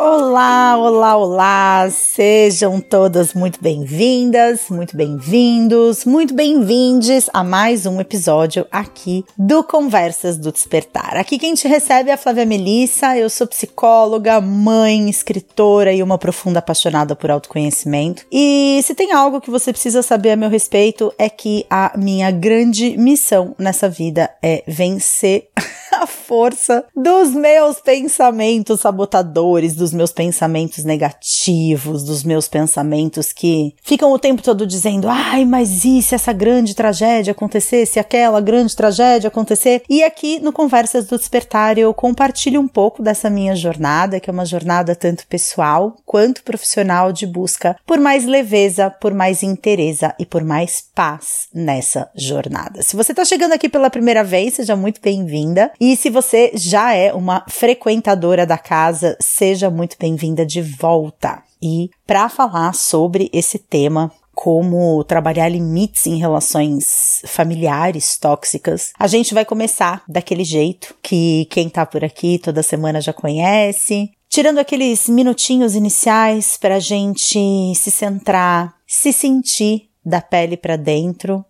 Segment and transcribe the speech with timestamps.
[0.00, 1.90] Olá, olá, olá!
[1.90, 10.36] Sejam todas muito bem-vindas, muito bem-vindos, muito bem-vindes a mais um episódio aqui do Conversas
[10.36, 11.16] do Despertar.
[11.16, 16.16] Aqui quem te recebe é a Flávia Melissa, eu sou psicóloga, mãe, escritora e uma
[16.16, 18.24] profunda apaixonada por autoconhecimento.
[18.30, 22.30] E se tem algo que você precisa saber a meu respeito é que a minha
[22.30, 25.48] grande missão nessa vida é vencer
[25.92, 34.12] a força dos meus pensamentos sabotadores, dos meus pensamentos negativos, dos meus pensamentos que ficam
[34.12, 38.76] o tempo todo dizendo: ai, mas e se essa grande tragédia acontecer, se aquela grande
[38.76, 39.82] tragédia acontecer?
[39.88, 44.32] E aqui no Conversas do Despertar eu compartilho um pouco dessa minha jornada, que é
[44.32, 50.24] uma jornada tanto pessoal quanto profissional de busca por mais leveza, por mais interesa e
[50.24, 52.82] por mais paz nessa jornada.
[52.82, 55.72] Se você está chegando aqui pela primeira vez, seja muito bem-vinda.
[55.80, 61.42] E se você já é uma frequentadora da casa, seja muito bem-vinda de volta.
[61.60, 68.92] E para falar sobre esse tema, como trabalhar limites em relações familiares tóxicas.
[68.96, 74.12] A gente vai começar daquele jeito que quem tá por aqui toda semana já conhece,
[74.28, 81.44] tirando aqueles minutinhos iniciais para a gente se centrar, se sentir da pele para dentro,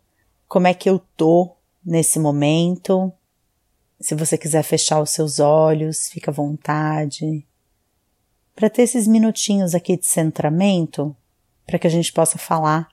[0.49, 1.55] como é que eu tô
[1.85, 3.13] nesse momento,
[4.01, 7.45] se você quiser fechar os seus olhos, fica à vontade.
[8.59, 11.15] Para ter esses minutinhos aqui de centramento,
[11.65, 12.89] para que a gente possa falar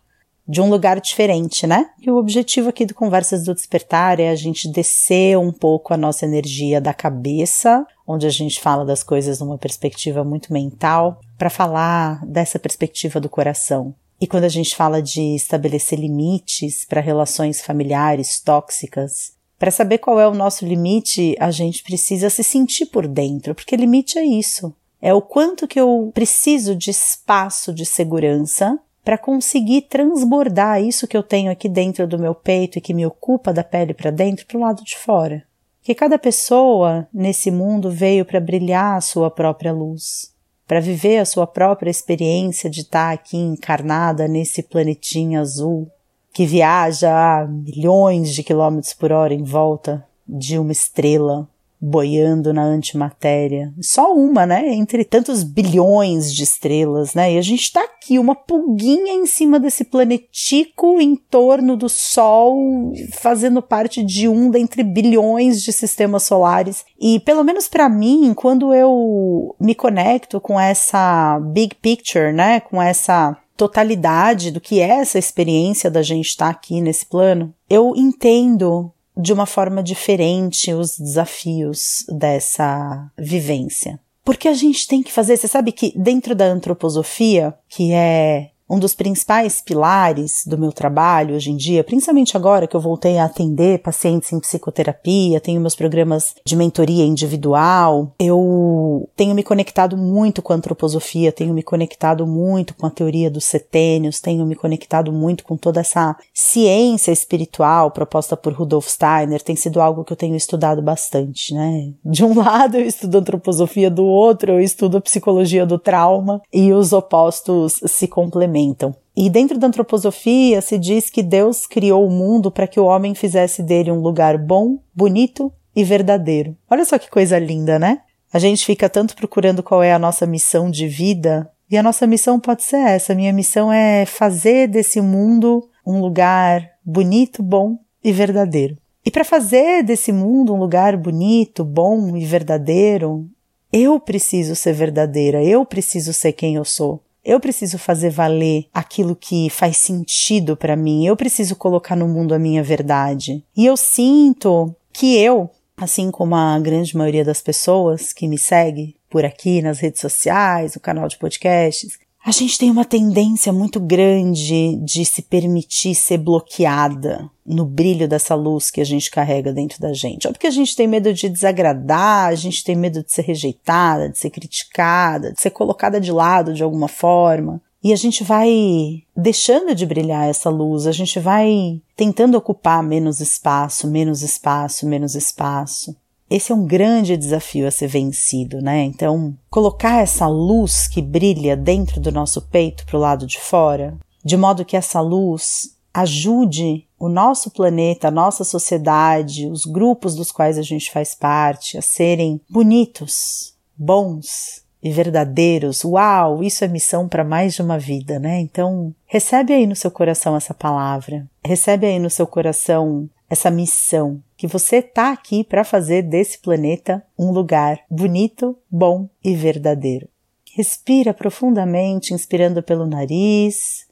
[0.48, 1.90] de um lugar diferente, né?
[2.00, 5.98] E o objetivo aqui do Conversas do Despertar é a gente descer um pouco a
[5.98, 11.50] nossa energia da cabeça, onde a gente fala das coisas numa perspectiva muito mental, para
[11.50, 13.96] falar dessa perspectiva do coração.
[14.22, 20.20] E quando a gente fala de estabelecer limites para relações familiares tóxicas, para saber qual
[20.20, 24.72] é o nosso limite, a gente precisa se sentir por dentro, porque limite é isso.
[25.02, 31.16] É o quanto que eu preciso de espaço de segurança para conseguir transbordar isso que
[31.16, 34.48] eu tenho aqui dentro do meu peito e que me ocupa da pele para dentro
[34.48, 35.44] para o lado de fora.
[35.84, 40.34] Que cada pessoa nesse mundo veio para brilhar a sua própria luz,
[40.68, 45.88] para viver a sua própria experiência de estar aqui encarnada nesse planetinho azul,
[46.34, 51.48] que viaja a milhões de quilômetros por hora em volta de uma estrela
[51.86, 53.72] boiando na antimatéria.
[53.80, 54.74] Só uma, né?
[54.74, 57.34] Entre tantos bilhões de estrelas, né?
[57.34, 62.92] E a gente está aqui, uma pulguinha em cima desse planetico em torno do Sol,
[63.14, 66.84] fazendo parte de um dentre bilhões de sistemas solares.
[67.00, 72.60] E pelo menos para mim, quando eu me conecto com essa big picture, né?
[72.60, 77.94] Com essa totalidade do que é essa experiência da gente estar aqui nesse plano, eu
[77.96, 84.00] entendo de uma forma diferente os desafios dessa vivência.
[84.24, 88.80] Porque a gente tem que fazer, você sabe que dentro da antroposofia, que é um
[88.80, 93.26] dos principais pilares do meu trabalho hoje em dia, principalmente agora que eu voltei a
[93.26, 100.42] atender pacientes em psicoterapia, tenho meus programas de mentoria individual, eu tenho me conectado muito
[100.42, 105.12] com a antroposofia, tenho me conectado muito com a teoria dos setênios, tenho me conectado
[105.12, 110.18] muito com toda essa ciência espiritual proposta por Rudolf Steiner, tem sido algo que eu
[110.18, 111.94] tenho estudado bastante, né?
[112.04, 116.92] De um lado eu estudo antroposofia, do outro eu estudo psicologia do trauma e os
[116.92, 118.96] opostos se complementam complementam.
[119.16, 123.14] E dentro da antroposofia se diz que Deus criou o mundo para que o homem
[123.14, 126.56] fizesse dele um lugar bom, bonito e verdadeiro.
[126.70, 128.00] Olha só que coisa linda, né?
[128.32, 132.06] A gente fica tanto procurando qual é a nossa missão de vida, e a nossa
[132.06, 133.16] missão pode ser essa.
[133.16, 138.78] Minha missão é fazer desse mundo um lugar bonito, bom e verdadeiro.
[139.04, 143.28] E para fazer desse mundo um lugar bonito, bom e verdadeiro,
[143.72, 147.02] eu preciso ser verdadeira, eu preciso ser quem eu sou.
[147.26, 151.08] Eu preciso fazer valer aquilo que faz sentido para mim.
[151.08, 153.44] Eu preciso colocar no mundo a minha verdade.
[153.58, 158.96] E eu sinto que eu, assim como a grande maioria das pessoas que me segue
[159.10, 163.80] por aqui nas redes sociais, no canal de podcasts, a gente tem uma tendência muito
[163.80, 169.80] grande de se permitir ser bloqueada no brilho dessa luz que a gente carrega dentro
[169.80, 170.26] da gente.
[170.26, 174.10] Ou porque a gente tem medo de desagradar, a gente tem medo de ser rejeitada,
[174.10, 177.62] de ser criticada, de ser colocada de lado de alguma forma.
[177.84, 183.22] E a gente vai deixando de brilhar essa luz, a gente vai tentando ocupar menos
[183.22, 185.96] espaço, menos espaço, menos espaço.
[186.30, 188.84] Esse é um grande desafio a ser vencido, né?
[188.84, 193.96] Então, colocar essa luz que brilha dentro do nosso peito para o lado de fora,
[194.24, 200.32] de modo que essa luz ajude o nosso planeta, a nossa sociedade, os grupos dos
[200.32, 205.86] quais a gente faz parte a serem bonitos, bons e verdadeiros.
[205.86, 208.40] Uau, isso é missão para mais de uma vida, né?
[208.40, 211.26] Então, recebe aí no seu coração essa palavra.
[211.44, 217.04] Recebe aí no seu coração essa missão que você tá aqui para fazer desse planeta
[217.18, 220.08] um lugar bonito, bom e verdadeiro.
[220.54, 223.88] Respira profundamente, inspirando pelo nariz,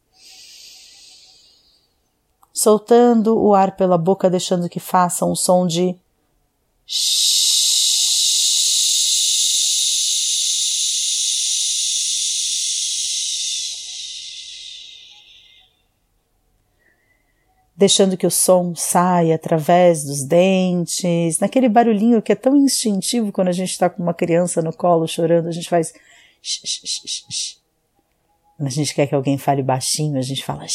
[2.54, 5.96] soltando o ar pela boca, deixando que faça um som de
[17.76, 23.48] deixando que o som saia através dos dentes, naquele barulhinho que é tão instintivo quando
[23.48, 25.94] a gente está com uma criança no colo chorando, a gente faz.
[28.56, 30.66] Quando a gente quer que alguém fale baixinho, a gente fala.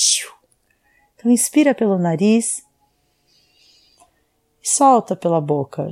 [1.15, 2.62] Então inspira pelo nariz
[4.62, 5.89] e solta pela boca.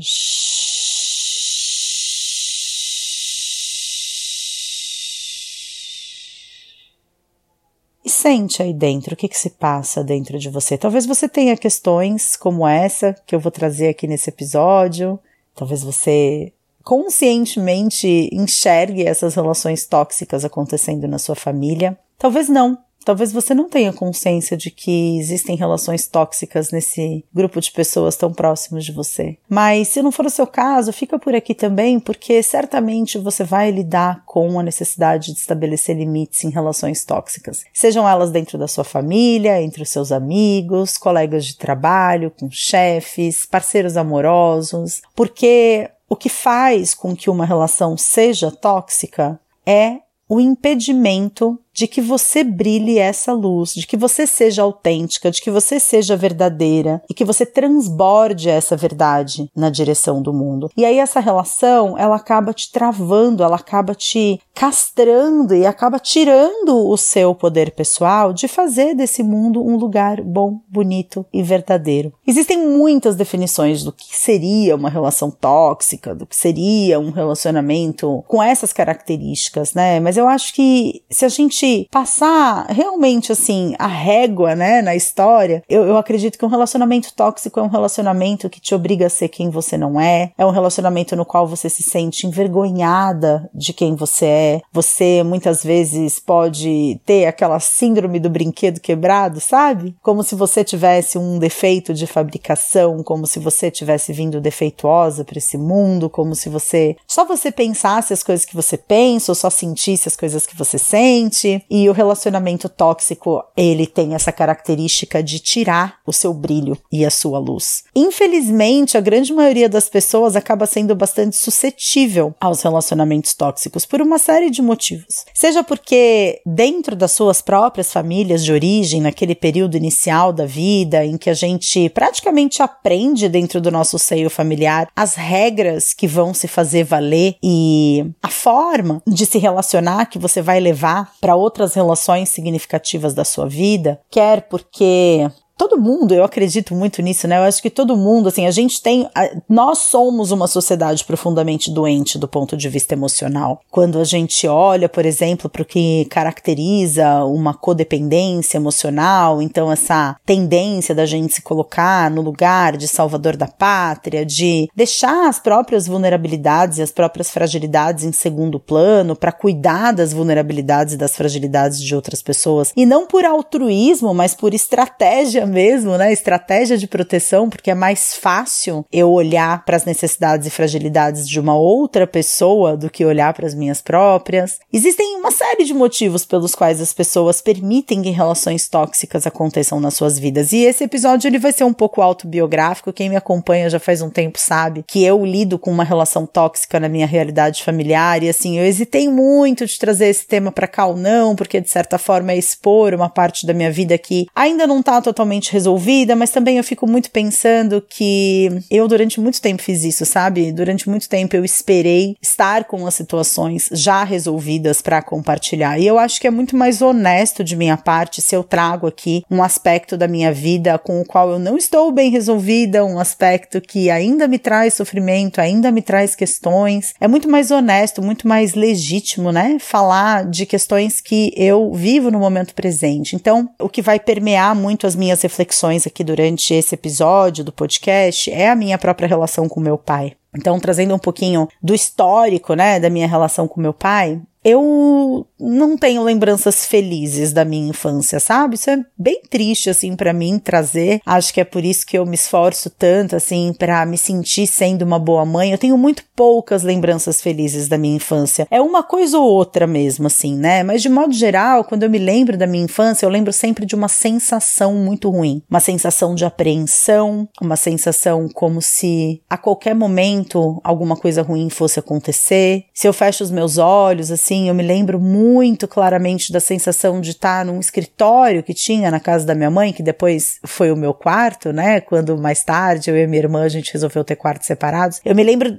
[8.06, 10.79] E sente aí dentro o que, que se passa dentro de você.
[10.79, 15.19] Talvez você tenha questões como essa que eu vou trazer aqui nesse episódio.
[15.56, 16.53] Talvez você
[16.85, 21.99] conscientemente enxergue essas relações tóxicas acontecendo na sua família.
[22.17, 22.79] Talvez não.
[23.06, 28.32] Talvez você não tenha consciência de que existem relações tóxicas nesse grupo de pessoas tão
[28.32, 29.38] próximos de você.
[29.49, 33.70] Mas se não for o seu caso, fica por aqui também, porque certamente você vai
[33.70, 37.62] lidar com a necessidade de estabelecer limites em relações tóxicas.
[37.73, 43.47] Sejam elas dentro da sua família, entre os seus amigos, colegas de trabalho, com chefes,
[43.47, 49.99] parceiros amorosos, porque o que faz com que uma relação seja tóxica é
[50.29, 55.50] o impedimento de que você brilhe essa luz, de que você seja autêntica, de que
[55.50, 60.70] você seja verdadeira e que você transborde essa verdade na direção do mundo.
[60.75, 66.88] E aí essa relação, ela acaba te travando, ela acaba te castrando e acaba tirando
[66.88, 72.11] o seu poder pessoal de fazer desse mundo um lugar bom, bonito e verdadeiro.
[72.26, 78.43] Existem muitas definições do que seria uma relação tóxica, do que seria um relacionamento com
[78.43, 80.00] essas características, né?
[80.00, 84.94] Mas eu acho que se a gente gente passar realmente assim a régua, né, na
[84.94, 89.10] história, eu, eu acredito que um relacionamento tóxico é um relacionamento que te obriga a
[89.10, 93.72] ser quem você não é, é um relacionamento no qual você se sente envergonhada de
[93.72, 94.60] quem você é.
[94.72, 99.94] Você muitas vezes pode ter aquela síndrome do brinquedo quebrado, sabe?
[100.02, 105.38] Como se você tivesse um defeito de fabricação, como se você tivesse vindo defeituosa para
[105.38, 109.50] esse mundo, como se você só você pensasse as coisas que você pensa ou só
[109.50, 111.56] sentisse as coisas que você sente.
[111.70, 117.11] E o relacionamento tóxico, ele tem essa característica de tirar o seu brilho e a
[117.11, 117.85] sua luz.
[117.94, 124.19] Infelizmente, a grande maioria das pessoas acaba sendo bastante suscetível aos relacionamentos tóxicos por uma
[124.19, 125.25] série de motivos.
[125.35, 131.17] Seja porque dentro das suas próprias famílias de origem, naquele período inicial da vida em
[131.17, 136.49] que a gente praticamente aprende dentro do nosso seio familiar as regras que vão se
[136.49, 142.28] fazer valer e a forma de se relacionar que você vai levar para outras relações
[142.28, 147.38] significativas da sua vida, quer porque todo mundo, eu acredito muito nisso, né?
[147.38, 149.08] Eu acho que todo mundo, assim, a gente tem.
[149.14, 153.60] A, nós somos uma sociedade profundamente doente do ponto de vista emocional.
[153.70, 160.17] Quando a gente olha, por exemplo, para o que caracteriza uma codependência emocional, então essa
[160.25, 165.86] tendência da gente se colocar no lugar de salvador da pátria, de deixar as próprias
[165.86, 171.81] vulnerabilidades e as próprias fragilidades em segundo plano para cuidar das vulnerabilidades e das fragilidades
[171.81, 172.72] de outras pessoas.
[172.77, 176.12] E não por altruísmo, mas por estratégia mesmo, né?
[176.12, 181.38] Estratégia de proteção, porque é mais fácil eu olhar para as necessidades e fragilidades de
[181.38, 184.58] uma outra pessoa do que olhar para as minhas próprias.
[184.72, 189.94] Existem uma série de motivos pelos quais as pessoas permitem que relações tóxicas aconteçam nas
[189.94, 190.53] suas vidas.
[190.53, 192.93] E esse episódio ele vai ser um pouco autobiográfico.
[192.93, 196.81] Quem me acompanha já faz um tempo sabe que eu lido com uma relação tóxica
[196.81, 200.86] na minha realidade familiar e assim, eu hesitei muito de trazer esse tema para cá
[200.86, 204.67] ou não, porque de certa forma é expor uma parte da minha vida que ainda
[204.67, 209.40] não tá totalmente totalmente resolvida, mas também eu fico muito pensando que eu durante muito
[209.40, 210.50] tempo fiz isso, sabe?
[210.52, 215.78] Durante muito tempo eu esperei estar com as situações já resolvidas para compartilhar.
[215.78, 219.22] E eu acho que é muito mais honesto de minha parte se eu trago aqui
[219.31, 223.60] um aspecto da minha vida com o qual eu não estou bem resolvida, um aspecto
[223.60, 226.94] que ainda me traz sofrimento, ainda me traz questões.
[227.00, 229.58] É muito mais honesto, muito mais legítimo, né?
[229.60, 233.14] Falar de questões que eu vivo no momento presente.
[233.14, 238.30] Então, o que vai permear muito as minhas reflexões aqui durante esse episódio do podcast
[238.30, 240.12] é a minha própria relação com meu pai.
[240.36, 245.76] Então, trazendo um pouquinho do histórico, né, da minha relação com meu pai, eu não
[245.76, 248.55] tenho lembranças felizes da minha infância, sabe?
[248.55, 251.00] Isso é bem triste assim para mim trazer.
[251.05, 254.82] Acho que é por isso que eu me esforço tanto assim para me sentir sendo
[254.82, 255.52] uma boa mãe.
[255.52, 258.46] Eu tenho muito poucas lembranças felizes da minha infância.
[258.50, 260.62] É uma coisa ou outra mesmo assim, né?
[260.62, 263.74] Mas de modo geral, quando eu me lembro da minha infância, eu lembro sempre de
[263.74, 270.60] uma sensação muito ruim, uma sensação de apreensão, uma sensação como se a qualquer momento
[270.64, 272.64] alguma coisa ruim fosse acontecer.
[272.72, 275.25] Se eu fecho os meus olhos assim, eu me lembro muito
[275.66, 279.82] claramente da sensação de estar num escritório que tinha na casa da minha mãe, que
[279.82, 281.80] depois foi o meu quarto, né?
[281.80, 285.00] Quando mais tarde eu e minha irmã a gente resolveu ter quartos separados.
[285.04, 285.58] Eu me lembro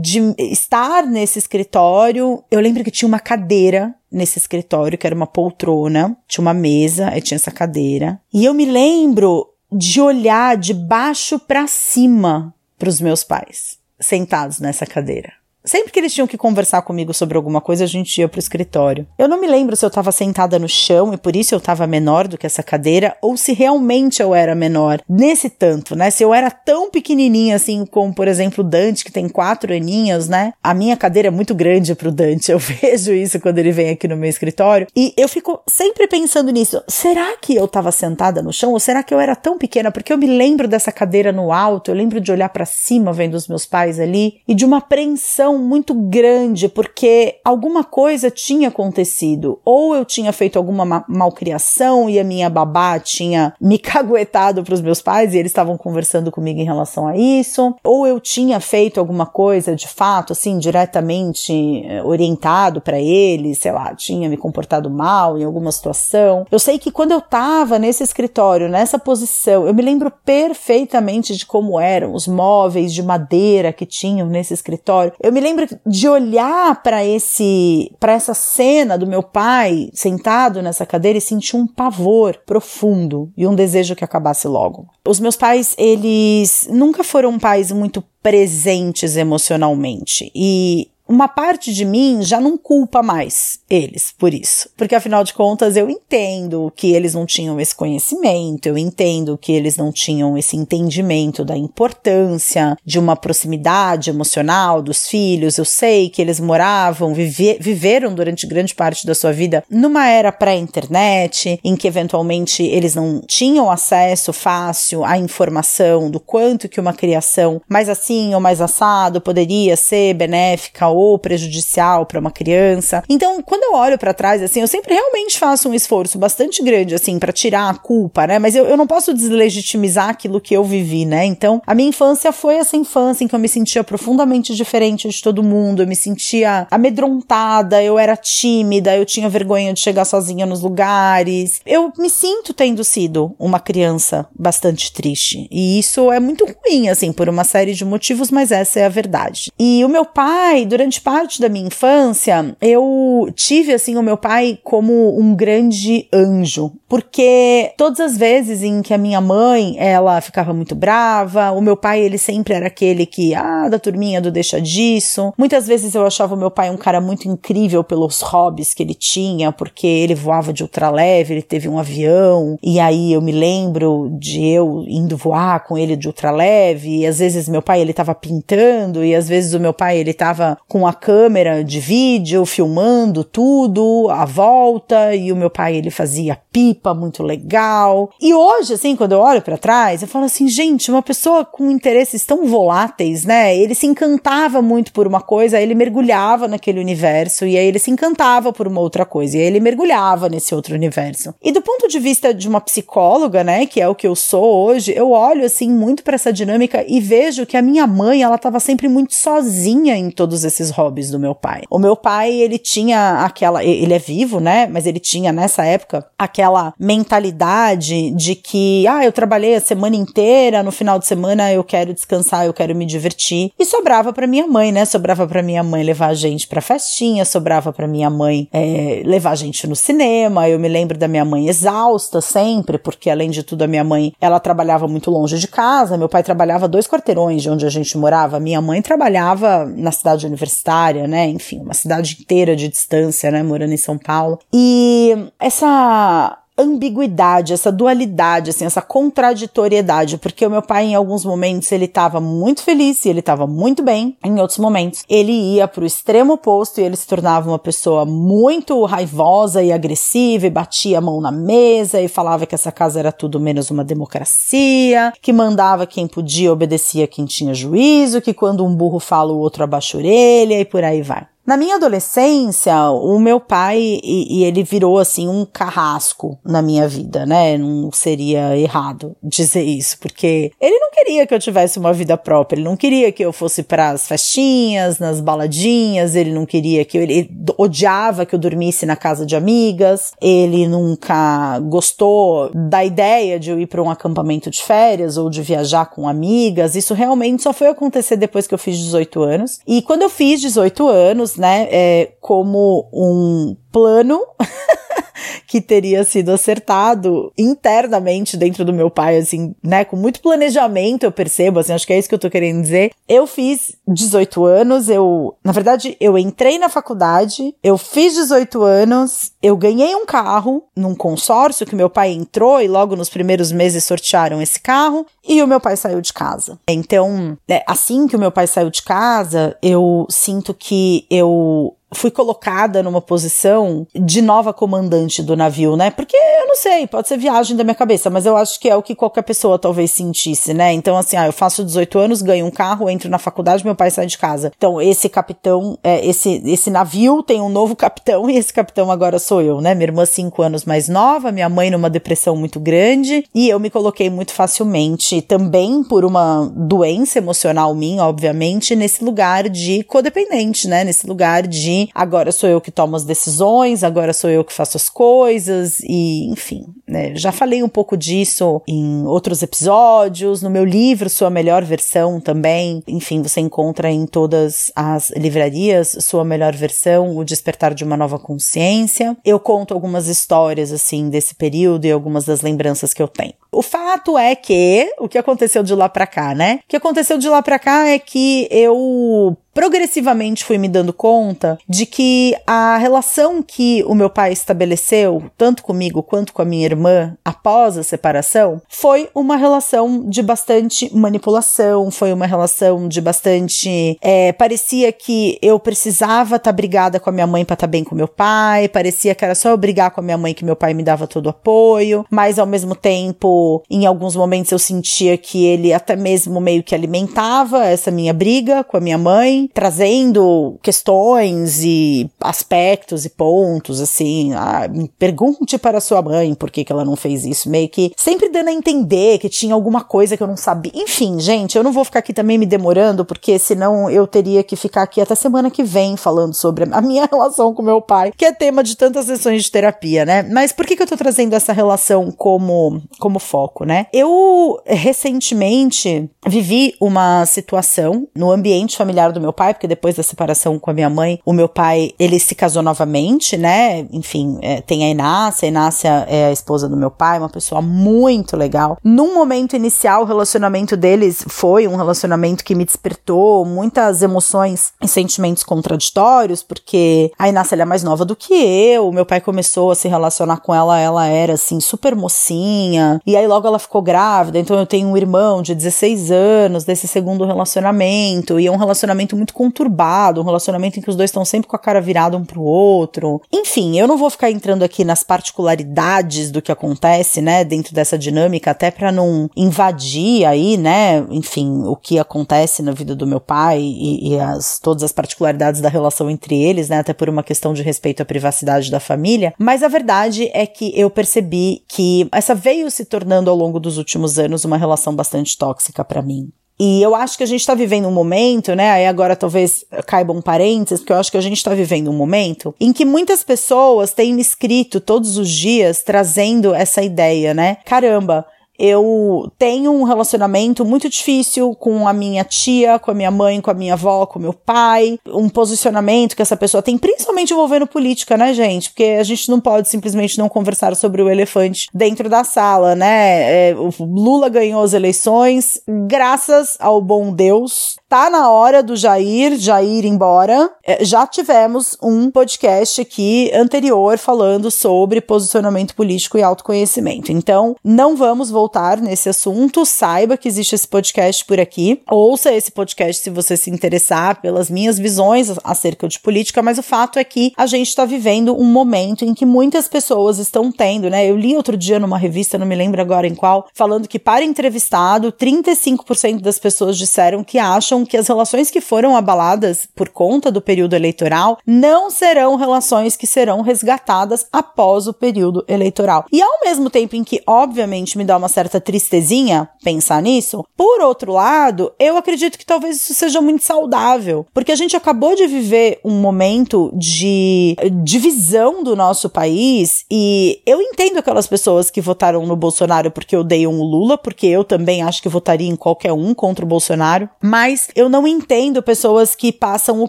[0.00, 5.26] de estar nesse escritório, eu lembro que tinha uma cadeira nesse escritório, que era uma
[5.26, 8.20] poltrona, tinha uma mesa, aí tinha essa cadeira.
[8.32, 14.60] E eu me lembro de olhar de baixo para cima para os meus pais, sentados
[14.60, 15.32] nessa cadeira.
[15.68, 19.06] Sempre que eles tinham que conversar comigo sobre alguma coisa, a gente ia pro escritório.
[19.18, 21.86] Eu não me lembro se eu estava sentada no chão e por isso eu estava
[21.86, 26.08] menor do que essa cadeira, ou se realmente eu era menor nesse tanto, né?
[26.08, 30.26] Se eu era tão pequenininha assim, como por exemplo o Dante, que tem quatro aninhos,
[30.26, 30.54] né?
[30.62, 32.50] A minha cadeira é muito grande pro Dante.
[32.58, 34.86] Eu vejo isso quando ele vem aqui no meu escritório.
[34.96, 36.82] E eu fico sempre pensando nisso.
[36.88, 38.72] Será que eu estava sentada no chão?
[38.72, 39.92] Ou será que eu era tão pequena?
[39.92, 43.34] Porque eu me lembro dessa cadeira no alto, eu lembro de olhar para cima vendo
[43.34, 49.58] os meus pais ali e de uma apreensão muito grande porque alguma coisa tinha acontecido.
[49.64, 54.74] Ou eu tinha feito alguma ma malcriação e a minha babá tinha me caguetado para
[54.74, 57.74] os meus pais e eles estavam conversando comigo em relação a isso.
[57.84, 61.52] Ou eu tinha feito alguma coisa de fato, assim, diretamente
[61.84, 66.46] eh, orientado para eles, sei lá, tinha me comportado mal em alguma situação.
[66.50, 71.46] Eu sei que quando eu tava nesse escritório, nessa posição, eu me lembro perfeitamente de
[71.46, 75.12] como eram os móveis de madeira que tinham nesse escritório.
[75.20, 80.86] Eu me lembro de olhar para esse, para essa cena do meu pai sentado nessa
[80.86, 84.86] cadeira e sentir um pavor profundo e um desejo que acabasse logo.
[85.06, 92.22] Os meus pais, eles nunca foram pais muito presentes emocionalmente e uma parte de mim
[92.22, 94.68] já não culpa mais eles por isso.
[94.76, 99.52] Porque afinal de contas eu entendo que eles não tinham esse conhecimento, eu entendo que
[99.52, 105.56] eles não tinham esse entendimento da importância de uma proximidade emocional dos filhos.
[105.56, 110.30] Eu sei que eles moravam, vive, viveram durante grande parte da sua vida numa era
[110.30, 116.92] pré-internet, em que eventualmente eles não tinham acesso fácil à informação do quanto que uma
[116.92, 123.02] criação mais assim ou mais assado poderia ser benéfica ou prejudicial para uma criança.
[123.08, 126.94] Então, quando eu olho para trás, assim, eu sempre realmente faço um esforço bastante grande,
[126.94, 128.38] assim, para tirar a culpa, né?
[128.38, 131.24] Mas eu, eu não posso deslegitimizar aquilo que eu vivi, né?
[131.24, 135.22] Então, a minha infância foi essa infância em que eu me sentia profundamente diferente de
[135.22, 140.46] todo mundo, eu me sentia amedrontada, eu era tímida, eu tinha vergonha de chegar sozinha
[140.46, 141.60] nos lugares.
[141.66, 145.46] Eu me sinto tendo sido uma criança bastante triste.
[145.50, 148.88] E isso é muito ruim, assim, por uma série de motivos, mas essa é a
[148.88, 149.52] verdade.
[149.58, 154.16] E o meu pai, durante durante parte da minha infância, eu tive assim o meu
[154.16, 160.20] pai como um grande anjo, porque todas as vezes em que a minha mãe, ela
[160.22, 164.30] ficava muito brava, o meu pai, ele sempre era aquele que, ah, da turminha do
[164.30, 165.32] deixa disso.
[165.36, 168.94] Muitas vezes eu achava o meu pai um cara muito incrível pelos hobbies que ele
[168.94, 174.08] tinha, porque ele voava de ultraleve, ele teve um avião, e aí eu me lembro
[174.18, 178.14] de eu indo voar com ele de ultraleve, e às vezes meu pai, ele tava
[178.14, 182.46] pintando, e às vezes o meu pai, ele tava com com a câmera de vídeo,
[182.46, 188.10] filmando tudo, a volta, e o meu pai ele fazia pipa muito legal.
[188.20, 191.68] E hoje, assim, quando eu olho para trás, eu falo assim, gente, uma pessoa com
[191.68, 193.56] interesses tão voláteis, né?
[193.56, 197.90] Ele se encantava muito por uma coisa, ele mergulhava naquele universo, e aí ele se
[197.90, 201.34] encantava por uma outra coisa, e aí ele mergulhava nesse outro universo.
[201.42, 204.64] E do ponto de vista de uma psicóloga, né, que é o que eu sou
[204.64, 208.36] hoje, eu olho assim muito para essa dinâmica e vejo que a minha mãe, ela
[208.36, 211.62] estava sempre muito sozinha em todos esses hobbies do meu pai.
[211.70, 214.66] O meu pai, ele tinha aquela, ele é vivo, né?
[214.66, 220.62] Mas ele tinha nessa época aquela mentalidade de que, ah, eu trabalhei a semana inteira,
[220.62, 223.52] no final de semana eu quero descansar, eu quero me divertir.
[223.58, 224.84] E sobrava para minha mãe, né?
[224.84, 229.30] Sobrava para minha mãe levar a gente pra festinha, sobrava para minha mãe é, levar
[229.30, 230.48] a gente no cinema.
[230.48, 234.12] Eu me lembro da minha mãe exausta sempre, porque além de tudo a minha mãe,
[234.20, 237.96] ela trabalhava muito longe de casa, meu pai trabalhava dois quarteirões de onde a gente
[237.96, 241.26] morava, minha mãe trabalhava na cidade universitária universitária, né?
[241.26, 243.42] Enfim, uma cidade inteira de distância, né?
[243.42, 244.38] Morando em São Paulo.
[244.52, 251.70] E essa ambiguidade, essa dualidade, assim, essa contraditoriedade, porque o meu pai em alguns momentos
[251.70, 255.84] ele estava muito feliz e ele estava muito bem, em outros momentos ele ia para
[255.84, 260.98] o extremo oposto e ele se tornava uma pessoa muito raivosa e agressiva e batia
[260.98, 265.32] a mão na mesa e falava que essa casa era tudo menos uma democracia, que
[265.32, 269.96] mandava quem podia, obedecia quem tinha juízo, que quando um burro fala o outro abaixa
[269.96, 271.26] a orelha e por aí vai.
[271.48, 276.86] Na minha adolescência, o meu pai, e, e, ele virou assim um carrasco na minha
[276.86, 277.56] vida, né?
[277.56, 282.58] Não seria errado dizer isso, porque ele não queria que eu tivesse uma vida própria,
[282.58, 286.98] ele não queria que eu fosse para as festinhas, nas baladinhas, ele não queria que
[286.98, 293.40] eu, ele odiava que eu dormisse na casa de amigas, ele nunca gostou da ideia
[293.40, 296.76] de eu ir para um acampamento de férias ou de viajar com amigas.
[296.76, 299.60] Isso realmente só foi acontecer depois que eu fiz 18 anos.
[299.66, 304.20] E quando eu fiz 18 anos, né, é, como um plano
[305.46, 311.12] que teria sido acertado internamente dentro do meu pai, assim, né, com muito planejamento, eu
[311.12, 312.90] percebo, assim, acho que é isso que eu tô querendo dizer.
[313.08, 319.32] Eu fiz 18 anos, eu, na verdade, eu entrei na faculdade, eu fiz 18 anos,
[319.42, 323.84] eu ganhei um carro num consórcio que meu pai entrou e logo nos primeiros meses
[323.84, 326.58] sortearam esse carro e o meu pai saiu de casa.
[326.68, 332.10] Então, né, assim que o meu pai saiu de casa, eu sinto que eu fui
[332.10, 335.90] colocada numa posição de nova comandante do navio, né?
[335.90, 338.76] Porque eu não sei, pode ser viagem da minha cabeça, mas eu acho que é
[338.76, 340.72] o que qualquer pessoa talvez sentisse, né?
[340.72, 343.90] Então, assim, ah, eu faço 18 anos, ganho um carro, entro na faculdade, meu pai
[343.90, 344.52] sai de casa.
[344.56, 349.18] Então, esse capitão, é, esse, esse navio tem um novo capitão e esse capitão agora
[349.18, 349.74] sou eu, né?
[349.74, 353.70] Minha irmã, cinco anos mais nova, minha mãe numa depressão muito grande e eu me
[353.70, 360.84] coloquei muito facilmente, também por uma doença emocional minha, obviamente, nesse lugar de codependente, né?
[360.84, 364.76] Nesse lugar de agora sou eu que tomo as decisões, agora sou eu que faço
[364.76, 367.14] as coisas e, enfim, né?
[367.14, 372.82] Já falei um pouco disso em outros episódios, no meu livro Sua Melhor Versão também.
[372.86, 378.18] Enfim, você encontra em todas as livrarias Sua Melhor Versão, O Despertar de uma Nova
[378.18, 379.16] Consciência.
[379.24, 383.34] Eu conto algumas histórias assim desse período e algumas das lembranças que eu tenho.
[383.50, 386.60] O fato é que o que aconteceu de lá para cá, né?
[386.64, 391.58] O que aconteceu de lá para cá é que eu progressivamente fui me dando conta
[391.68, 396.64] de que a relação que o meu pai estabeleceu, tanto comigo quanto com a minha
[396.64, 403.98] irmã, após a separação, foi uma relação de bastante manipulação, foi uma relação de bastante.
[404.00, 407.70] É, parecia que eu precisava estar tá brigada com a minha mãe para estar tá
[407.70, 410.44] bem com meu pai, parecia que era só eu brigar com a minha mãe que
[410.44, 414.58] meu pai me dava todo o apoio, mas ao mesmo tempo, em alguns momentos eu
[414.60, 419.47] sentia que ele até mesmo meio que alimentava essa minha briga com a minha mãe
[419.52, 426.72] trazendo questões e aspectos e pontos, assim, ah, pergunte para sua mãe por que, que
[426.72, 430.22] ela não fez isso, meio que sempre dando a entender que tinha alguma coisa que
[430.22, 430.72] eu não sabia.
[430.74, 434.56] Enfim, gente, eu não vou ficar aqui também me demorando, porque senão eu teria que
[434.56, 438.24] ficar aqui até semana que vem falando sobre a minha relação com meu pai, que
[438.24, 440.22] é tema de tantas sessões de terapia, né?
[440.22, 443.86] Mas por que, que eu tô trazendo essa relação como, como foco, né?
[443.92, 450.58] Eu recentemente vivi uma situação no ambiente familiar do meu pai, porque depois da separação
[450.58, 453.86] com a minha mãe, o meu pai, ele se casou novamente, né?
[453.92, 457.62] Enfim, é, tem a Inácia, a Inácia é a esposa do meu pai, uma pessoa
[457.62, 458.76] muito legal.
[458.82, 464.88] Num momento inicial, o relacionamento deles foi um relacionamento que me despertou muitas emoções e
[464.88, 469.70] sentimentos contraditórios, porque a Inácia é mais nova do que eu, o meu pai começou
[469.70, 473.82] a se relacionar com ela, ela era assim, super mocinha, e aí logo ela ficou
[473.82, 478.56] grávida, então eu tenho um irmão de 16 anos desse segundo relacionamento, e é um
[478.56, 481.80] relacionamento muito muito conturbado, um relacionamento em que os dois estão sempre com a cara
[481.80, 483.20] virada um pro outro.
[483.32, 487.98] Enfim, eu não vou ficar entrando aqui nas particularidades do que acontece, né, dentro dessa
[487.98, 493.20] dinâmica, até para não invadir aí, né, enfim, o que acontece na vida do meu
[493.20, 497.22] pai e, e as, todas as particularidades da relação entre eles, né, até por uma
[497.22, 499.34] questão de respeito à privacidade da família.
[499.38, 503.78] Mas a verdade é que eu percebi que essa veio se tornando ao longo dos
[503.78, 506.30] últimos anos uma relação bastante tóxica para mim.
[506.60, 508.70] E eu acho que a gente está vivendo um momento, né?
[508.70, 511.96] Aí agora talvez caiba um parênteses, porque eu acho que a gente está vivendo um
[511.96, 517.58] momento em que muitas pessoas têm me escrito todos os dias trazendo essa ideia, né?
[517.64, 518.26] Caramba,
[518.58, 523.50] eu tenho um relacionamento muito difícil com a minha tia, com a minha mãe, com
[523.50, 524.98] a minha avó, com o meu pai.
[525.06, 528.70] Um posicionamento que essa pessoa tem, principalmente envolvendo política, né, gente?
[528.70, 533.50] Porque a gente não pode simplesmente não conversar sobre o elefante dentro da sala, né?
[533.50, 539.38] É, o Lula ganhou as eleições graças ao bom Deus tá na hora do Jair,
[539.38, 540.50] Jair embora.
[540.64, 547.10] É, já tivemos um podcast aqui anterior falando sobre posicionamento político e autoconhecimento.
[547.10, 549.64] Então, não vamos voltar nesse assunto.
[549.64, 551.80] Saiba que existe esse podcast por aqui.
[551.90, 556.62] Ouça esse podcast se você se interessar pelas minhas visões acerca de política, mas o
[556.62, 560.90] fato é que a gente está vivendo um momento em que muitas pessoas estão tendo,
[560.90, 561.08] né?
[561.08, 564.24] Eu li outro dia numa revista, não me lembro agora em qual, falando que para
[564.24, 570.30] entrevistado, 35% das pessoas disseram que acham que as relações que foram abaladas por conta
[570.30, 576.04] do período eleitoral não serão relações que serão resgatadas após o período eleitoral.
[576.12, 580.80] E ao mesmo tempo em que, obviamente, me dá uma certa tristezinha pensar nisso, por
[580.80, 585.26] outro lado, eu acredito que talvez isso seja muito saudável, porque a gente acabou de
[585.26, 592.26] viver um momento de divisão do nosso país e eu entendo aquelas pessoas que votaram
[592.26, 596.14] no Bolsonaro porque odeiam o Lula, porque eu também acho que votaria em qualquer um
[596.14, 599.88] contra o Bolsonaro, mas eu não entendo pessoas que passam o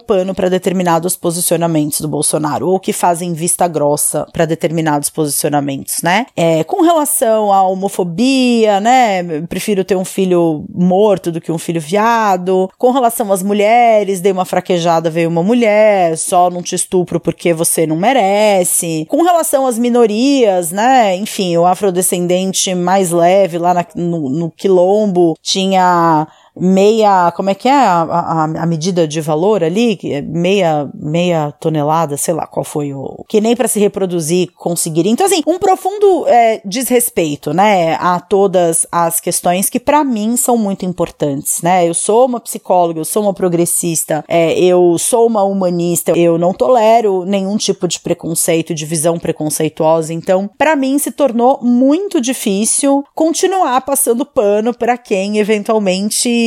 [0.00, 6.26] pano para determinados posicionamentos do Bolsonaro ou que fazem vista grossa para determinados posicionamentos, né?
[6.36, 9.22] É, com relação à homofobia, né?
[9.48, 12.70] Prefiro ter um filho morto do que um filho viado.
[12.78, 17.52] Com relação às mulheres, dei uma fraquejada, veio uma mulher, só não te estupro porque
[17.52, 19.06] você não merece.
[19.08, 21.16] Com relação às minorias, né?
[21.16, 27.68] Enfim, o afrodescendente mais leve lá na, no, no quilombo tinha meia, como é que
[27.68, 29.98] é a, a, a, medida de valor ali?
[30.04, 33.24] É meia, meia tonelada, sei lá qual foi o.
[33.28, 35.12] Que nem para se reproduzir conseguiria.
[35.12, 40.56] Então, assim, um profundo é, desrespeito, né, a todas as questões que para mim são
[40.56, 41.88] muito importantes, né?
[41.88, 46.52] Eu sou uma psicóloga, eu sou uma progressista, é, eu sou uma humanista, eu não
[46.52, 50.12] tolero nenhum tipo de preconceito, de visão preconceituosa.
[50.12, 56.39] Então, para mim se tornou muito difícil continuar passando pano para quem eventualmente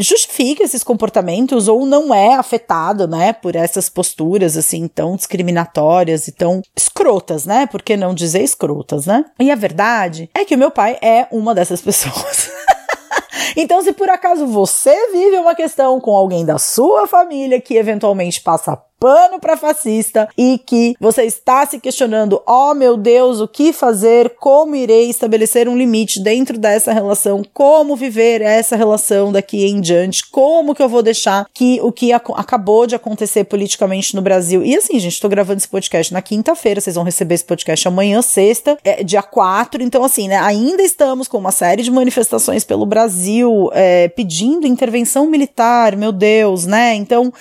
[0.00, 6.32] justifica esses comportamentos ou não é afetado, né, por essas posturas assim tão discriminatórias e
[6.32, 7.66] tão escrotas, né?
[7.66, 9.24] Por que não dizer escrotas, né?
[9.38, 12.50] E a verdade é que o meu pai é uma dessas pessoas.
[13.56, 18.40] Então, se por acaso você vive uma questão com alguém da sua família que eventualmente
[18.40, 23.72] passa pano para fascista e que você está se questionando, oh meu Deus, o que
[23.72, 24.36] fazer?
[24.38, 27.42] Como irei estabelecer um limite dentro dessa relação?
[27.54, 30.28] Como viver essa relação daqui em diante?
[30.30, 34.62] Como que eu vou deixar que o que ac acabou de acontecer politicamente no Brasil?
[34.62, 38.20] E assim, gente, tô gravando esse podcast na quinta-feira, vocês vão receber esse podcast amanhã,
[38.20, 39.82] sexta, é, dia 4.
[39.82, 45.26] Então, assim, né, ainda estamos com uma série de manifestações pelo Brasil é, pedindo intervenção
[45.26, 46.94] militar, meu Deus, né?
[46.94, 47.32] Então.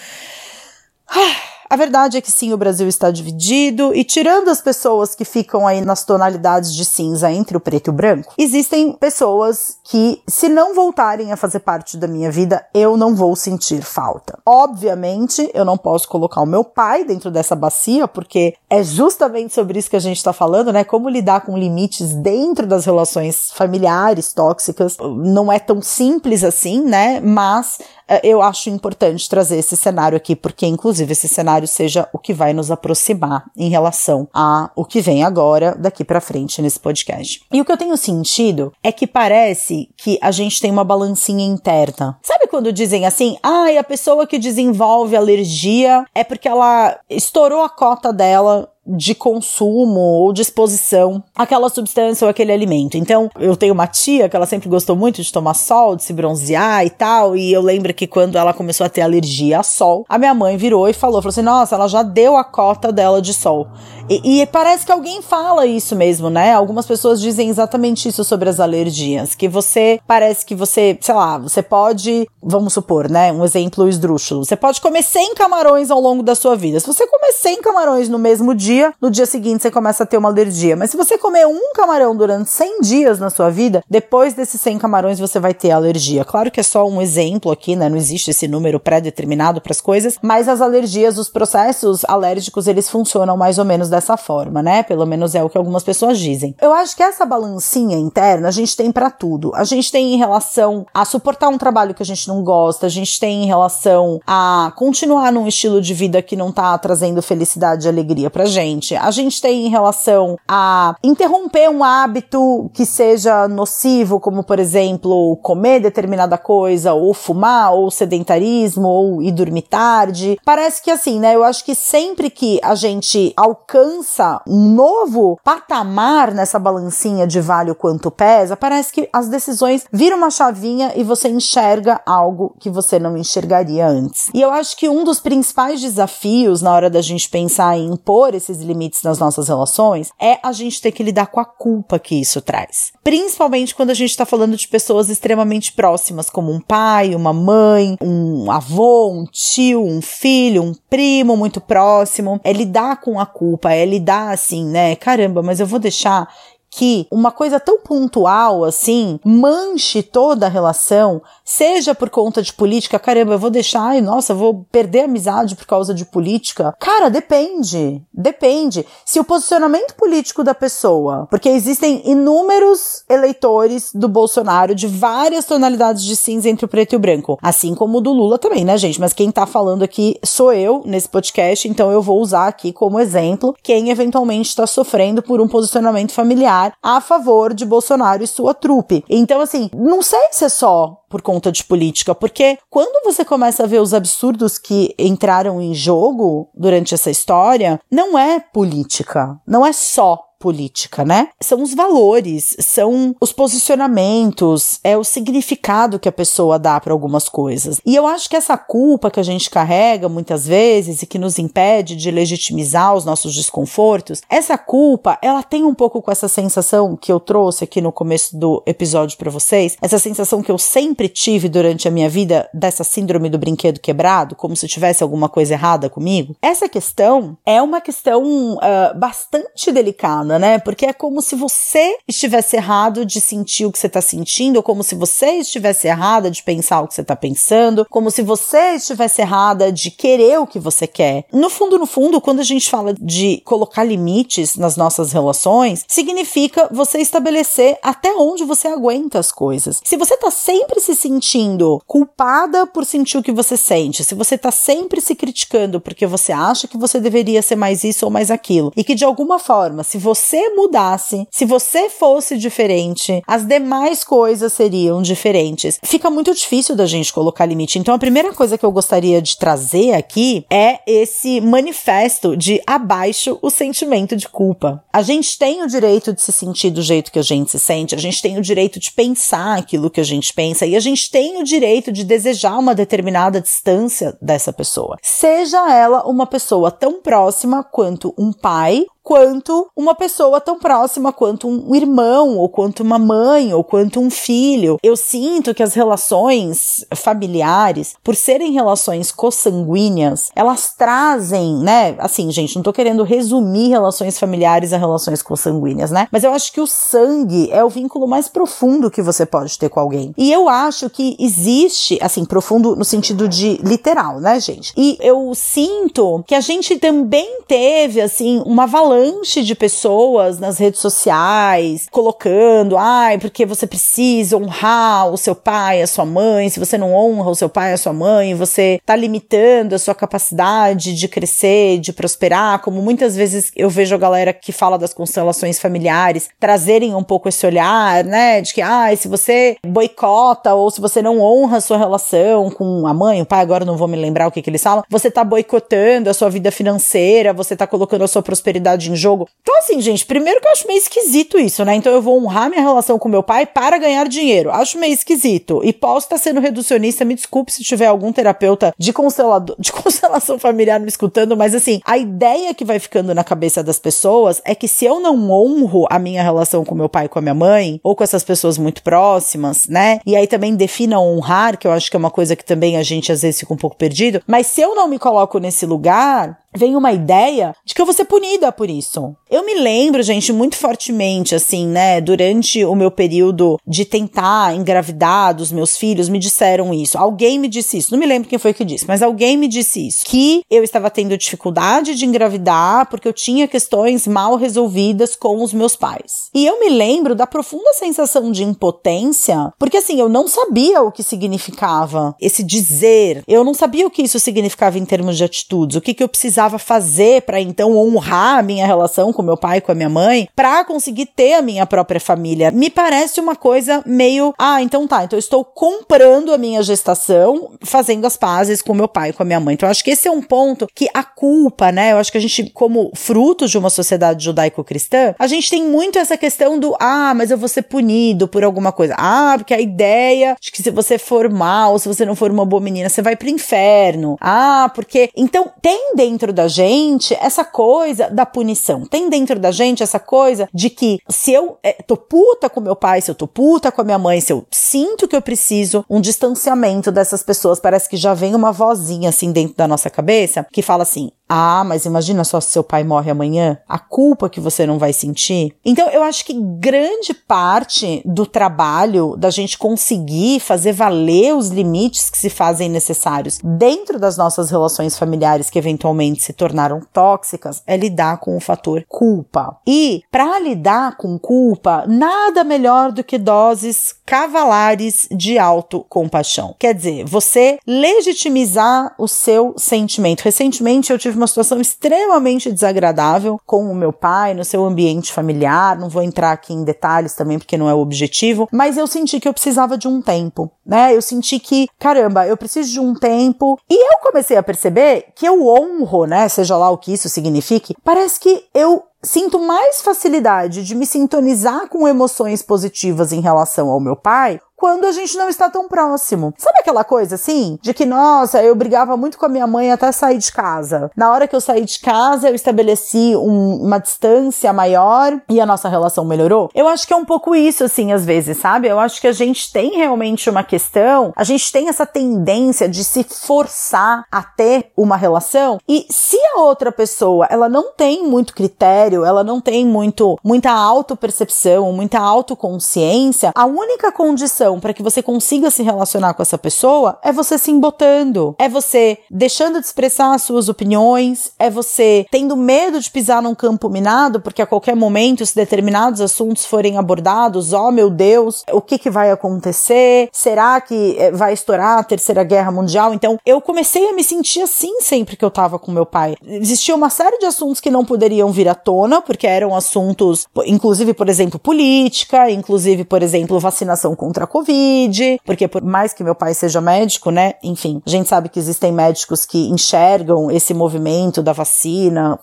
[1.72, 5.68] A verdade é que sim, o Brasil está dividido e tirando as pessoas que ficam
[5.68, 10.50] aí nas tonalidades de cinza entre o preto e o branco, existem pessoas que, se
[10.50, 14.40] não voltarem a fazer parte da minha vida, eu não vou sentir falta.
[14.44, 19.78] Obviamente, eu não posso colocar o meu pai dentro dessa bacia, porque é justamente sobre
[19.78, 20.84] isso que a gente está falando, né?
[20.84, 24.98] Como lidar com limites dentro das relações familiares tóxicas.
[25.00, 27.20] Não é tão simples assim, né?
[27.20, 27.78] Mas
[28.24, 32.54] eu acho importante trazer esse cenário aqui, porque inclusive esse cenário seja o que vai
[32.54, 37.42] nos aproximar em relação a o que vem agora, daqui para frente nesse podcast.
[37.52, 41.46] E o que eu tenho sentido é que parece que a gente tem uma balancinha
[41.46, 42.18] interna.
[42.22, 47.64] Sabe quando dizem assim, ai, ah, a pessoa que desenvolve alergia é porque ela estourou
[47.64, 52.98] a cota dela de consumo ou de exposição àquela substância ou aquele alimento.
[52.98, 56.14] Então, eu tenho uma tia que ela sempre gostou muito de tomar sol, de se
[56.14, 60.06] bronzear e tal, e eu lembro que quando ela começou a ter alergia a sol,
[60.10, 63.22] a minha mãe virou e falou, falou assim, nossa, ela já deu a cota dela
[63.22, 63.68] de sol.
[64.10, 66.52] E, e, parece que alguém fala isso mesmo, né?
[66.54, 69.36] Algumas pessoas dizem exatamente isso sobre as alergias.
[69.36, 73.32] Que você, parece que você, sei lá, você pode, vamos supor, né?
[73.32, 74.44] Um exemplo esdrúxulo.
[74.44, 76.80] Você pode comer 100 camarões ao longo da sua vida.
[76.80, 80.18] Se você comer 100 camarões no mesmo dia, no dia seguinte você começa a ter
[80.18, 80.76] uma alergia.
[80.76, 84.80] Mas se você comer um camarão durante 100 dias na sua vida, depois desses 100
[84.80, 86.26] camarões você vai ter alergia.
[86.26, 87.88] Claro que é só um exemplo aqui, né?
[87.88, 92.90] Não existe esse número pré-determinado para as coisas, mas as alergias, os processos alérgicos, eles
[92.90, 94.82] funcionam mais ou menos dessa dessa forma, né?
[94.82, 96.56] Pelo menos é o que algumas pessoas dizem.
[96.60, 99.52] Eu acho que essa balancinha interna a gente tem para tudo.
[99.54, 102.90] A gente tem em relação a suportar um trabalho que a gente não gosta, a
[102.90, 107.86] gente tem em relação a continuar num estilo de vida que não tá trazendo felicidade
[107.86, 108.96] e alegria pra gente gente?
[108.96, 115.38] A gente tem em relação a interromper um hábito que seja nocivo, como por exemplo,
[115.38, 120.38] comer determinada coisa, ou fumar, ou sedentarismo, ou ir dormir tarde.
[120.44, 121.36] Parece que assim, né?
[121.36, 127.72] Eu acho que sempre que a gente alcança um novo patamar nessa balancinha de vale
[127.72, 132.70] o quanto pesa, parece que as decisões viram uma chavinha e você enxerga algo que
[132.70, 134.30] você não enxergaria antes.
[134.34, 138.34] E eu acho que um dos principais desafios na hora da gente pensar em impor
[138.50, 142.16] esses limites nas nossas relações é a gente ter que lidar com a culpa que
[142.16, 142.92] isso traz.
[143.04, 147.98] Principalmente quando a gente está falando de pessoas extremamente próximas, como um pai, uma mãe,
[148.02, 152.40] um avô, um tio, um filho, um primo muito próximo.
[152.44, 154.96] É lidar com a culpa, é lidar assim, né?
[154.96, 156.28] Caramba, mas eu vou deixar
[156.70, 163.00] que uma coisa tão pontual assim manche toda a relação, seja por conta de política,
[163.00, 166.76] caramba, eu vou deixar, ai, nossa, vou perder a amizade por causa de política.
[166.80, 168.02] Cara, depende.
[168.14, 168.86] Depende.
[169.06, 176.04] Se o posicionamento político da pessoa, porque existem inúmeros eleitores do Bolsonaro de várias tonalidades
[176.04, 178.78] de cinza entre o preto e o branco, assim como o do Lula também, né,
[178.78, 179.00] gente?
[179.00, 183.00] Mas quem tá falando aqui sou eu nesse podcast, então eu vou usar aqui como
[183.00, 188.54] exemplo quem eventualmente está sofrendo por um posicionamento familiar a favor de Bolsonaro e sua
[188.54, 189.04] trupe.
[189.10, 193.64] Então, assim, não sei se é só por conta de política, porque quando você começa
[193.64, 199.66] a ver os absurdos que entraram em jogo durante essa história, não é política, não
[199.66, 201.28] é só política, né?
[201.42, 207.28] São os valores, são os posicionamentos, é o significado que a pessoa dá para algumas
[207.28, 207.82] coisas.
[207.86, 211.38] E eu acho que essa culpa que a gente carrega muitas vezes e que nos
[211.38, 216.96] impede de legitimizar os nossos desconfortos, essa culpa, ela tem um pouco com essa sensação
[216.96, 221.10] que eu trouxe aqui no começo do episódio para vocês, essa sensação que eu sempre
[221.10, 225.54] tive durante a minha vida dessa síndrome do brinquedo quebrado, como se tivesse alguma coisa
[225.54, 226.36] errada comigo.
[226.42, 230.60] Essa questão é uma questão uh, bastante delicada né?
[230.60, 234.64] Porque é como se você estivesse errado de sentir o que você está sentindo, ou
[234.64, 238.76] como se você estivesse errada de pensar o que você está pensando, como se você
[238.76, 241.26] estivesse errada de querer o que você quer.
[241.32, 246.68] No fundo, no fundo, quando a gente fala de colocar limites nas nossas relações, significa
[246.72, 249.82] você estabelecer até onde você aguenta as coisas.
[249.84, 254.36] Se você está sempre se sentindo culpada por sentir o que você sente, se você
[254.36, 258.30] está sempre se criticando porque você acha que você deveria ser mais isso ou mais
[258.30, 263.46] aquilo, e que de alguma forma, se você você mudasse, se você fosse diferente, as
[263.46, 265.80] demais coisas seriam diferentes.
[265.82, 267.80] Fica muito difícil da gente colocar limite.
[267.80, 273.40] Então, a primeira coisa que eu gostaria de trazer aqui é esse manifesto de abaixo
[273.42, 274.84] o sentimento de culpa.
[274.92, 277.96] A gente tem o direito de se sentir do jeito que a gente se sente,
[277.96, 281.10] a gente tem o direito de pensar aquilo que a gente pensa e a gente
[281.10, 284.98] tem o direito de desejar uma determinada distância dessa pessoa.
[285.02, 291.48] Seja ela uma pessoa tão próxima quanto um pai quanto uma pessoa tão próxima quanto
[291.48, 294.78] um irmão, ou quanto uma mãe, ou quanto um filho.
[294.84, 301.96] Eu sinto que as relações familiares, por serem relações consanguíneas, elas trazem, né?
[301.98, 306.08] Assim, gente, não tô querendo resumir relações familiares a relações consanguíneas, né?
[306.12, 309.70] Mas eu acho que o sangue é o vínculo mais profundo que você pode ter
[309.70, 310.14] com alguém.
[310.20, 314.72] E eu acho que existe, assim, profundo no sentido de literal, né, gente?
[314.78, 320.58] E eu sinto que a gente também teve, assim, uma valência avalanche de pessoas nas
[320.58, 326.50] redes sociais colocando, ai, porque você precisa honrar o seu pai, a sua mãe.
[326.50, 329.96] Se você não honra o seu pai, a sua mãe, você tá limitando a sua
[329.96, 332.60] capacidade de crescer, de prosperar.
[332.62, 337.30] Como muitas vezes eu vejo a galera que fala das constelações familiares trazerem um pouco
[337.30, 341.62] esse olhar, né, de que, ai, se você boicota ou se você não honra a
[341.62, 344.50] sua relação com a mãe, o pai, agora não vou me lembrar o que que
[344.50, 348.79] eles falam, você tá boicotando a sua vida financeira, você tá colocando a sua prosperidade
[348.88, 349.28] em jogo.
[349.42, 351.76] Então, assim, gente, primeiro que eu acho meio esquisito isso, né?
[351.76, 354.52] Então eu vou honrar minha relação com meu pai para ganhar dinheiro.
[354.52, 355.62] Acho meio esquisito.
[355.64, 360.40] E posso estar sendo reducionista, me desculpe se tiver algum terapeuta de, constelador, de constelação
[360.40, 364.56] familiar me escutando, mas assim, a ideia que vai ficando na cabeça das pessoas é
[364.56, 367.80] que se eu não honro a minha relação com meu pai com a minha mãe,
[367.84, 370.00] ou com essas pessoas muito próximas, né?
[370.06, 372.84] E aí também defina honrar, que eu acho que é uma coisa que também a
[372.84, 376.40] gente às vezes fica um pouco perdido, mas se eu não me coloco nesse lugar,
[376.56, 379.16] vem uma ideia de que eu vou ser punida por isso.
[379.30, 385.36] Eu me lembro, gente, muito fortemente, assim, né, durante o meu período de tentar engravidar
[385.36, 386.98] dos meus filhos, me disseram isso.
[386.98, 387.92] Alguém me disse isso.
[387.92, 390.06] Não me lembro quem foi que disse, mas alguém me disse isso.
[390.06, 395.54] Que eu estava tendo dificuldade de engravidar porque eu tinha questões mal resolvidas com os
[395.54, 396.30] meus pais.
[396.34, 400.92] E eu me lembro da profunda sensação de impotência, porque assim, eu não sabia o
[400.92, 403.24] que significava esse dizer.
[403.28, 406.10] Eu não sabia o que isso significava em termos de atitudes, o que, que eu
[406.10, 409.76] precisava precisava fazer para então honrar a minha relação com meu pai e com a
[409.76, 412.50] minha mãe, para conseguir ter a minha própria família.
[412.50, 417.52] Me parece uma coisa meio, ah, então tá, então eu estou comprando a minha gestação,
[417.62, 419.54] fazendo as pazes com meu pai e com a minha mãe.
[419.54, 421.92] Então acho que esse é um ponto que a culpa, né?
[421.92, 426.00] Eu acho que a gente, como frutos de uma sociedade judaico-cristã, a gente tem muito
[426.00, 428.96] essa questão do, ah, mas eu vou ser punido por alguma coisa.
[428.98, 432.46] Ah, porque a ideia de que se você for mal, se você não for uma
[432.46, 434.16] boa menina, você vai pro inferno.
[434.22, 435.10] Ah, porque.
[435.16, 438.86] Então, tem dentro da gente essa coisa da punição.
[438.86, 442.76] Tem dentro da gente essa coisa de que se eu é, tô puta com meu
[442.76, 445.86] pai, se eu tô puta com a minha mãe, se eu sinto que eu preciso
[445.90, 450.46] um distanciamento dessas pessoas, parece que já vem uma vozinha assim dentro da nossa cabeça
[450.52, 454.40] que fala assim: ah, mas imagina só se seu pai morre amanhã, a culpa que
[454.40, 455.56] você não vai sentir.
[455.64, 462.10] Então, eu acho que grande parte do trabalho da gente conseguir fazer valer os limites
[462.10, 467.78] que se fazem necessários dentro das nossas relações familiares que eventualmente se tornaram tóxicas é
[467.78, 469.58] lidar com o fator culpa.
[469.68, 476.56] E para lidar com culpa, nada melhor do que doses cavalares de autocompaixão.
[476.58, 480.22] Quer dizer, você legitimizar o seu sentimento.
[480.22, 485.78] Recentemente eu tive uma situação extremamente desagradável com o meu pai no seu ambiente familiar.
[485.78, 489.20] Não vou entrar aqui em detalhes também porque não é o objetivo, mas eu senti
[489.20, 490.96] que eu precisava de um tempo, né?
[490.96, 493.60] Eu senti que, caramba, eu preciso de um tempo.
[493.70, 496.28] E eu comecei a perceber que eu honro, né?
[496.28, 497.76] Seja lá o que isso signifique.
[497.84, 503.80] Parece que eu sinto mais facilidade de me sintonizar com emoções positivas em relação ao
[503.80, 506.34] meu pai quando a gente não está tão próximo.
[506.38, 507.58] Sabe aquela coisa assim?
[507.62, 510.92] De que, nossa, eu brigava muito com a minha mãe até sair de casa.
[510.96, 515.46] Na hora que eu saí de casa, eu estabeleci um, uma distância maior e a
[515.46, 516.50] nossa relação melhorou.
[516.54, 518.68] Eu acho que é um pouco isso, assim, às vezes, sabe?
[518.68, 522.84] Eu acho que a gente tem realmente uma questão, a gente tem essa tendência de
[522.84, 528.34] se forçar a ter uma relação e se a outra pessoa, ela não tem muito
[528.34, 535.04] critério, ela não tem muito, muita autopercepção, muita autoconsciência, a única condição para que você
[535.04, 540.14] consiga se relacionar com essa pessoa é você se embotando, é você deixando de expressar
[540.14, 544.76] as suas opiniões, é você tendo medo de pisar num campo minado, porque a qualquer
[544.76, 550.10] momento, se determinados assuntos forem abordados, ó oh, meu Deus, o que, que vai acontecer?
[550.14, 552.94] Será que eh, vai estourar a Terceira Guerra Mundial?
[552.94, 556.16] Então, eu comecei a me sentir assim sempre que eu tava com meu pai.
[556.24, 560.94] Existia uma série de assuntos que não poderiam vir à tona, porque eram assuntos, inclusive,
[560.94, 566.16] por exemplo, política, inclusive, por exemplo, vacinação contra a Covid, porque por mais que meu
[566.16, 567.34] pai seja médico, né?
[567.44, 572.18] Enfim, a gente sabe que existem médicos que enxergam esse movimento da vacina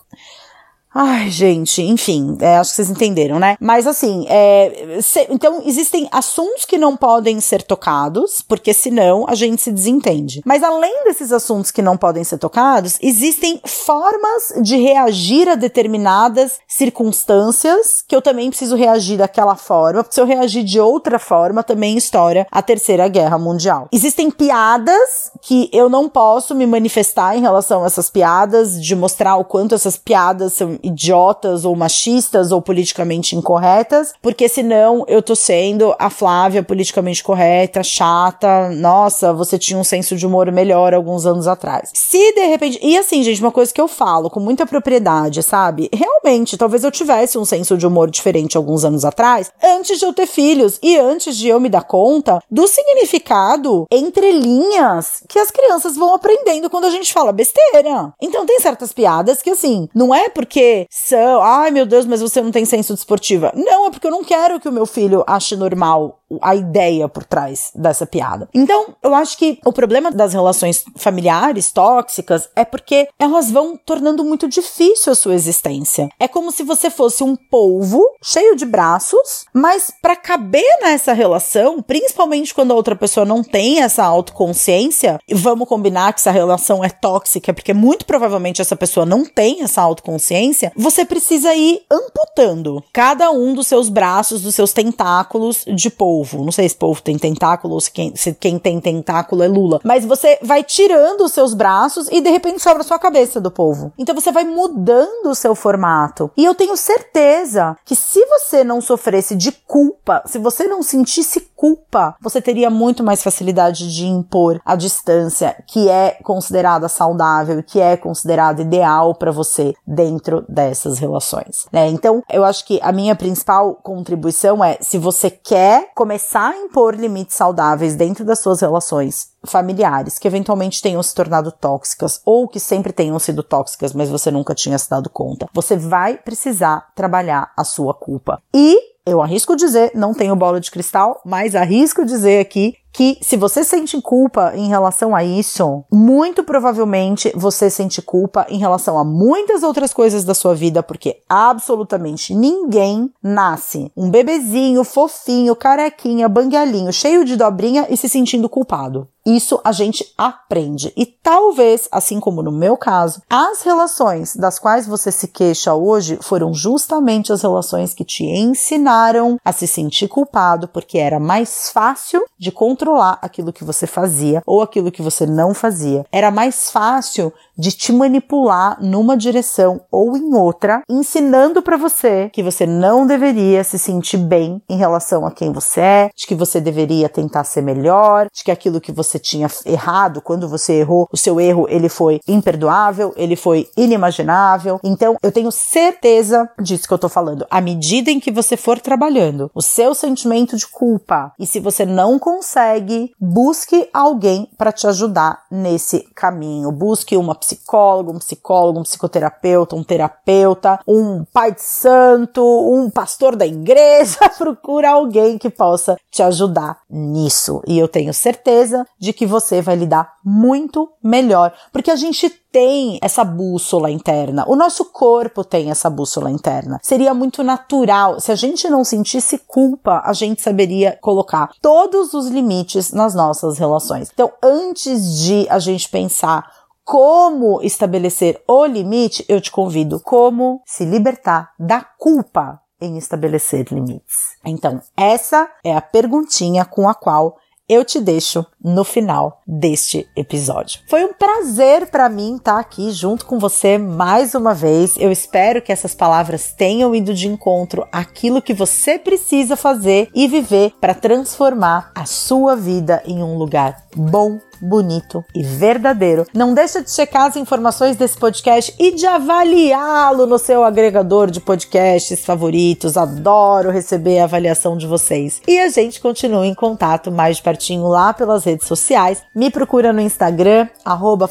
[0.98, 3.58] Ai, gente, enfim, é, acho que vocês entenderam, né?
[3.60, 9.34] Mas assim, é, se, então existem assuntos que não podem ser tocados, porque senão a
[9.34, 10.40] gente se desentende.
[10.46, 16.60] Mas além desses assuntos que não podem ser tocados, existem formas de reagir a determinadas
[16.66, 21.62] circunstâncias que eu também preciso reagir daquela forma, porque se eu reagir de outra forma,
[21.62, 23.86] também estoura a Terceira Guerra Mundial.
[23.92, 29.36] Existem piadas que eu não posso me manifestar em relação a essas piadas, de mostrar
[29.36, 35.34] o quanto essas piadas são idiotas ou machistas ou politicamente incorretas, porque senão eu tô
[35.34, 41.26] sendo a Flávia politicamente correta, chata, nossa, você tinha um senso de humor melhor alguns
[41.26, 41.90] anos atrás.
[41.94, 45.88] Se de repente, e assim, gente, uma coisa que eu falo com muita propriedade, sabe?
[45.92, 50.12] Realmente, talvez eu tivesse um senso de humor diferente alguns anos atrás, antes de eu
[50.12, 55.50] ter filhos e antes de eu me dar conta do significado entre linhas que as
[55.50, 58.12] crianças vão aprendendo quando a gente fala besteira.
[58.20, 62.40] Então tem certas piadas que assim, não é porque são, ai meu Deus, mas você
[62.40, 63.52] não tem senso de esportiva.
[63.54, 67.24] Não, é porque eu não quero que o meu filho ache normal a ideia por
[67.24, 68.48] trás dessa piada.
[68.52, 74.24] Então, eu acho que o problema das relações familiares tóxicas é porque elas vão tornando
[74.24, 76.08] muito difícil a sua existência.
[76.18, 81.80] É como se você fosse um polvo cheio de braços, mas para caber nessa relação,
[81.80, 86.84] principalmente quando a outra pessoa não tem essa autoconsciência, e vamos combinar que essa relação
[86.84, 92.82] é tóxica, porque muito provavelmente essa pessoa não tem essa autoconsciência, você precisa ir amputando
[92.92, 96.44] cada um dos seus braços, dos seus tentáculos de polvo.
[96.44, 99.80] Não sei se polvo tem tentáculo ou se quem, se quem tem tentáculo é Lula.
[99.84, 103.50] Mas você vai tirando os seus braços e de repente sobra só a cabeça do
[103.50, 103.92] polvo.
[103.98, 106.30] Então você vai mudando o seu formato.
[106.36, 111.48] E eu tenho certeza que se você não sofresse de culpa, se você não sentisse
[111.56, 117.80] culpa, você teria muito mais facilidade de impor a distância que é considerada saudável, que
[117.80, 121.88] é considerada ideal para você dentro dessas relações, né?
[121.88, 126.94] Então, eu acho que a minha principal contribuição é se você quer começar a impor
[126.94, 132.60] limites saudáveis dentro das suas relações familiares que eventualmente tenham se tornado tóxicas ou que
[132.60, 135.48] sempre tenham sido tóxicas, mas você nunca tinha se dado conta.
[135.54, 138.42] Você vai precisar trabalhar a sua culpa.
[138.52, 143.36] E eu arrisco dizer, não tenho bola de cristal, mas arrisco dizer aqui que se
[143.36, 149.04] você sente culpa em relação a isso, muito provavelmente você sente culpa em relação a
[149.04, 156.90] muitas outras coisas da sua vida, porque absolutamente ninguém nasce um bebezinho fofinho, carequinha, banguelinho,
[156.90, 159.06] cheio de dobrinha e se sentindo culpado.
[159.26, 160.92] Isso a gente aprende.
[160.96, 166.16] E talvez, assim como no meu caso, as relações das quais você se queixa hoje
[166.22, 172.22] foram justamente as relações que te ensinaram a se sentir culpado, porque era mais fácil
[172.38, 172.85] de controlar
[173.22, 176.04] aquilo que você fazia ou aquilo que você não fazia.
[176.12, 182.42] Era mais fácil de te manipular numa direção ou em outra, ensinando para você que
[182.42, 186.60] você não deveria se sentir bem em relação a quem você é, de que você
[186.60, 191.16] deveria tentar ser melhor, de que aquilo que você tinha errado, quando você errou, o
[191.16, 194.80] seu erro ele foi imperdoável, ele foi inimaginável.
[194.82, 197.46] Então, eu tenho certeza disso que eu tô falando.
[197.50, 201.86] À medida em que você for trabalhando o seu sentimento de culpa, e se você
[201.86, 202.75] não consegue,
[203.20, 206.70] busque alguém para te ajudar nesse caminho.
[206.72, 213.36] Busque uma psicólogo, um psicólogo, um psicoterapeuta, um terapeuta, um pai de santo, um pastor
[213.36, 217.62] da igreja, procura alguém que possa te ajudar nisso.
[217.66, 222.98] E eu tenho certeza de que você vai lidar muito melhor, porque a gente tem
[223.02, 226.80] essa bússola interna, o nosso corpo tem essa bússola interna.
[226.82, 232.28] Seria muito natural, se a gente não sentisse culpa, a gente saberia colocar todos os
[232.28, 232.55] limites
[232.92, 234.10] nas nossas relações.
[234.12, 236.44] Então, antes de a gente pensar
[236.84, 244.14] como estabelecer o limite, eu te convido como se libertar da culpa em estabelecer limites.
[244.44, 247.36] Então, essa é a perguntinha com a qual
[247.68, 250.80] eu te deixo no final deste episódio.
[250.88, 254.96] Foi um prazer para mim estar aqui junto com você mais uma vez.
[254.96, 260.28] Eu espero que essas palavras tenham ido de encontro àquilo que você precisa fazer e
[260.28, 266.26] viver para transformar a sua vida em um lugar bom bonito e verdadeiro.
[266.34, 271.40] Não deixa de checar as informações desse podcast e de avaliá-lo no seu agregador de
[271.40, 272.96] podcasts favoritos.
[272.96, 275.40] Adoro receber a avaliação de vocês.
[275.46, 279.22] E a gente continua em contato mais de pertinho lá pelas redes sociais.
[279.34, 281.28] Me procura no Instagram, arroba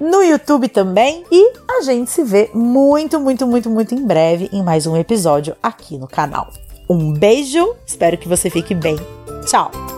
[0.00, 1.24] no YouTube também.
[1.30, 5.56] E a gente se vê muito, muito, muito, muito em breve em mais um episódio
[5.62, 6.48] aqui no canal.
[6.88, 8.96] Um beijo, espero que você fique bem.
[9.46, 9.97] Tchau!